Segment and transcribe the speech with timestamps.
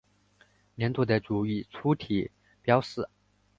[0.73, 2.31] 年度得主以粗体
[2.63, 3.07] 标示。